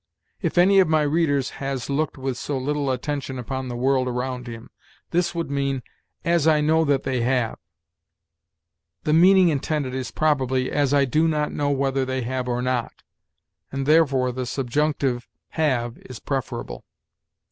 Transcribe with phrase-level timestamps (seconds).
[0.41, 4.47] 'If any of my readers has looked with so little attention upon the world around
[4.47, 4.71] him';
[5.11, 5.83] this would mean
[6.25, 7.59] 'as I know that they have.'
[9.03, 13.03] The meaning intended is probably 'as I do not know whether they have or not,'
[13.71, 16.83] and therefore the subjunctive 'have' is preferable.